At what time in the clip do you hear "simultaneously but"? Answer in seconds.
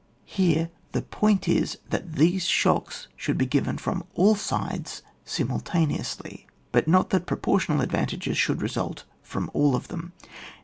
5.25-6.87